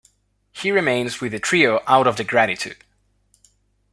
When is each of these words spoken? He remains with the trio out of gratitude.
He 0.51 0.71
remains 0.71 1.21
with 1.21 1.31
the 1.31 1.39
trio 1.39 1.83
out 1.85 2.07
of 2.07 2.17
gratitude. 2.25 2.77